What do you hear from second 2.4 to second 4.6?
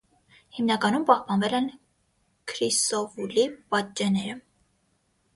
քրիսովուլի պատճենները։